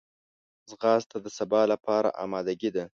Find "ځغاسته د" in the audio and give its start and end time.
0.69-1.27